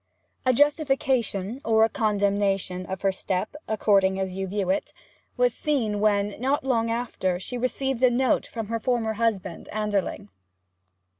[0.47, 4.93] A justification, or a condemnation, of her step (according as you view it)
[5.37, 10.29] was seen when, not long after, she received a note from her former husband Anderling.